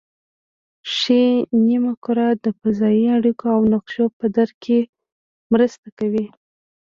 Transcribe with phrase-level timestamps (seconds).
[0.95, 1.23] ښي
[1.65, 4.79] نیمه کره د فضایي اړیکو او نقشو په درک کې
[5.53, 6.25] مرسته کوي